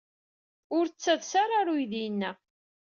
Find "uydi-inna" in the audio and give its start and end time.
1.73-2.31